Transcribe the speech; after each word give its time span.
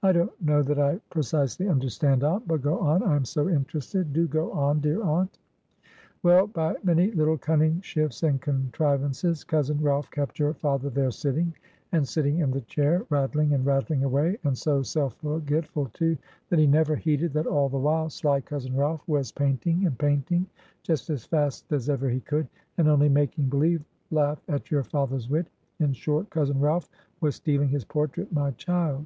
"I 0.00 0.12
don't 0.12 0.40
know 0.40 0.62
that 0.62 0.78
I 0.78 1.00
precisely 1.10 1.66
understand, 1.66 2.22
aunt; 2.22 2.46
but 2.46 2.62
go 2.62 2.78
on, 2.78 3.02
I 3.02 3.16
am 3.16 3.24
so 3.24 3.48
interested; 3.48 4.12
do 4.12 4.28
go 4.28 4.52
on, 4.52 4.78
dear 4.78 5.02
aunt." 5.02 5.40
"Well, 6.22 6.46
by 6.46 6.76
many 6.84 7.10
little 7.10 7.36
cunning 7.36 7.80
shifts 7.80 8.22
and 8.22 8.40
contrivances, 8.40 9.42
cousin 9.42 9.80
Ralph 9.80 10.08
kept 10.12 10.38
your 10.38 10.54
father 10.54 10.88
there 10.88 11.10
sitting, 11.10 11.52
and 11.90 12.06
sitting 12.06 12.38
in 12.38 12.52
the 12.52 12.60
chair, 12.60 13.06
rattling 13.10 13.54
and 13.54 13.66
rattling 13.66 14.04
away, 14.04 14.38
and 14.44 14.56
so 14.56 14.82
self 14.84 15.14
forgetful 15.16 15.86
too, 15.86 16.16
that 16.48 16.60
he 16.60 16.66
never 16.68 16.94
heeded 16.94 17.32
that 17.32 17.48
all 17.48 17.68
the 17.68 17.76
while 17.76 18.08
sly 18.08 18.40
cousin 18.40 18.76
Ralph 18.76 19.02
was 19.08 19.32
painting 19.32 19.84
and 19.84 19.98
painting 19.98 20.46
just 20.84 21.10
as 21.10 21.24
fast 21.24 21.72
as 21.72 21.90
ever 21.90 22.08
he 22.08 22.20
could; 22.20 22.46
and 22.76 22.86
only 22.86 23.08
making 23.08 23.48
believe 23.48 23.84
laugh 24.12 24.40
at 24.46 24.70
your 24.70 24.84
father's 24.84 25.28
wit; 25.28 25.48
in 25.80 25.92
short, 25.92 26.30
cousin 26.30 26.60
Ralph 26.60 26.88
was 27.20 27.34
stealing 27.34 27.70
his 27.70 27.84
portrait, 27.84 28.32
my 28.32 28.52
child." 28.52 29.04